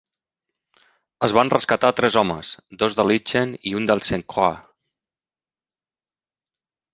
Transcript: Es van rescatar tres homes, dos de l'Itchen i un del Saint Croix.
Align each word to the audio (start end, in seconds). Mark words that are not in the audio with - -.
Es 1.27 1.33
van 1.37 1.51
rescatar 1.53 1.91
tres 1.99 2.17
homes, 2.21 2.49
dos 2.85 2.95
de 3.01 3.05
l'Itchen 3.09 3.53
i 3.73 3.75
un 3.81 3.87
del 3.93 4.03
Saint 4.09 4.25
Croix. 4.35 4.59